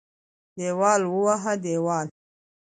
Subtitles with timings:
[0.57, 2.07] دېوال ووهه دېوال.